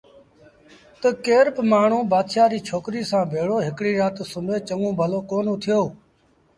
[1.01, 5.19] تا ڪير با مآڻهوٚٚݩ بآتشآ ريٚ ڇوڪريٚ سآݩ ڀيڙو هڪڙيٚ رآت سُمهي چڱون ڀلو
[5.53, 5.83] اُٿيٚو